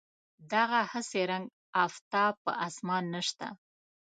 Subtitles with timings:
[0.51, 1.45] دغه هسې رنګ
[1.85, 3.47] آفتاب په اسمان نشته.